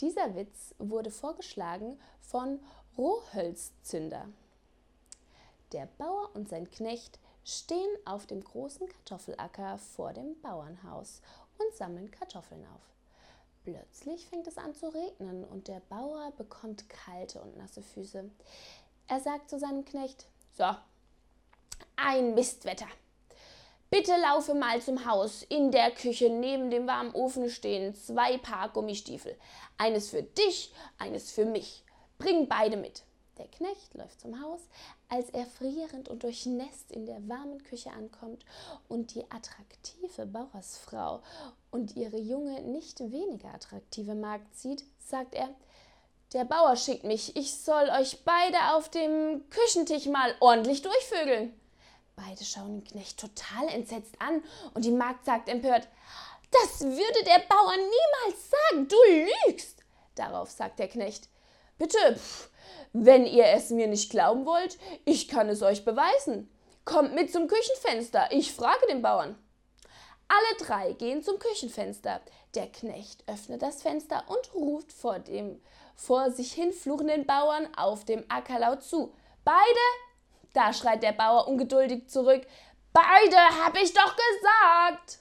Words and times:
Dieser 0.00 0.34
Witz 0.34 0.74
wurde 0.78 1.10
vorgeschlagen 1.10 1.98
von 2.20 2.60
Rohhölzzünder. 2.98 4.28
Der 5.72 5.86
Bauer 5.98 6.30
und 6.34 6.48
sein 6.48 6.70
Knecht 6.70 7.18
stehen 7.44 7.88
auf 8.04 8.26
dem 8.26 8.42
großen 8.42 8.88
Kartoffelacker 8.88 9.78
vor 9.78 10.12
dem 10.12 10.40
Bauernhaus 10.42 11.22
und 11.58 11.74
sammeln 11.74 12.10
Kartoffeln 12.10 12.64
auf. 12.74 12.82
Plötzlich 13.64 14.28
fängt 14.28 14.46
es 14.46 14.58
an 14.58 14.74
zu 14.74 14.88
regnen 14.88 15.44
und 15.44 15.68
der 15.68 15.80
Bauer 15.88 16.32
bekommt 16.36 16.88
kalte 16.88 17.40
und 17.40 17.56
nasse 17.56 17.82
Füße. 17.82 18.30
Er 19.08 19.20
sagt 19.20 19.50
zu 19.50 19.58
seinem 19.58 19.84
Knecht: 19.84 20.26
So, 20.56 20.76
ein 21.96 22.34
Mistwetter. 22.34 22.86
Bitte 23.88 24.12
laufe 24.20 24.54
mal 24.54 24.82
zum 24.82 25.06
Haus. 25.06 25.42
In 25.42 25.70
der 25.70 25.92
Küche 25.92 26.28
neben 26.28 26.70
dem 26.70 26.86
warmen 26.88 27.14
Ofen 27.14 27.48
stehen 27.48 27.94
zwei 27.94 28.36
Paar 28.38 28.68
Gummistiefel. 28.70 29.36
Eines 29.78 30.10
für 30.10 30.22
dich, 30.22 30.72
eines 30.98 31.30
für 31.30 31.44
mich. 31.44 31.84
Bring 32.18 32.48
beide 32.48 32.76
mit. 32.76 33.04
Der 33.38 33.46
Knecht 33.46 33.94
läuft 33.94 34.20
zum 34.20 34.42
Haus, 34.42 34.62
als 35.08 35.28
er 35.30 35.44
frierend 35.44 36.08
und 36.08 36.22
durchnässt 36.22 36.90
in 36.90 37.04
der 37.04 37.28
warmen 37.28 37.62
Küche 37.62 37.90
ankommt 37.90 38.44
und 38.88 39.14
die 39.14 39.30
attraktive 39.30 40.24
Bauersfrau 40.24 41.22
und 41.70 41.96
ihre 41.96 42.18
junge, 42.18 42.62
nicht 42.62 42.98
weniger 43.00 43.52
attraktive 43.54 44.14
Magd 44.14 44.56
sieht, 44.56 44.84
sagt 44.98 45.34
er, 45.34 45.50
der 46.32 46.44
Bauer 46.44 46.76
schickt 46.76 47.04
mich, 47.04 47.36
ich 47.36 47.54
soll 47.54 47.90
euch 47.90 48.24
beide 48.24 48.74
auf 48.74 48.88
dem 48.88 49.44
Küchentisch 49.50 50.06
mal 50.06 50.34
ordentlich 50.40 50.80
durchvögeln. 50.80 51.52
Beide 52.16 52.44
schauen 52.44 52.80
den 52.80 52.84
Knecht 52.84 53.20
total 53.20 53.68
entsetzt 53.68 54.14
an 54.20 54.42
und 54.72 54.86
die 54.86 54.90
Magd 54.90 55.26
sagt 55.26 55.50
empört, 55.50 55.86
das 56.50 56.80
würde 56.80 57.24
der 57.24 57.42
Bauer 57.48 57.74
niemals 57.76 58.50
sagen, 58.50 58.88
du 58.88 58.96
lügst. 59.46 59.84
Darauf 60.14 60.50
sagt 60.50 60.78
der 60.78 60.88
Knecht, 60.88 61.28
bitte, 61.76 61.98
pff, 62.16 62.48
wenn 62.94 63.26
ihr 63.26 63.46
es 63.48 63.68
mir 63.68 63.86
nicht 63.86 64.10
glauben 64.10 64.46
wollt, 64.46 64.78
ich 65.04 65.28
kann 65.28 65.50
es 65.50 65.62
euch 65.62 65.84
beweisen. 65.84 66.50
Kommt 66.86 67.14
mit 67.14 67.30
zum 67.30 67.48
Küchenfenster, 67.48 68.28
ich 68.30 68.52
frage 68.54 68.86
den 68.88 69.02
Bauern. 69.02 69.36
Alle 70.28 70.66
drei 70.66 70.92
gehen 70.94 71.22
zum 71.22 71.38
Küchenfenster. 71.38 72.20
Der 72.54 72.66
Knecht 72.72 73.24
öffnet 73.28 73.60
das 73.60 73.82
Fenster 73.82 74.24
und 74.28 74.54
ruft 74.54 74.92
vor 74.92 75.18
dem 75.18 75.60
vor 75.94 76.30
sich 76.30 76.52
hin 76.52 76.72
fluchenden 76.72 77.26
Bauern 77.26 77.68
auf 77.76 78.04
dem 78.04 78.24
Acker 78.28 78.58
laut 78.58 78.82
zu. 78.82 79.14
Beide 79.44 79.80
da 80.56 80.72
schreit 80.72 81.02
der 81.02 81.12
Bauer 81.12 81.48
ungeduldig 81.48 82.08
zurück. 82.08 82.46
Beide, 82.92 83.36
hab 83.62 83.76
ich 83.76 83.92
doch 83.92 84.16
gesagt! 84.16 85.18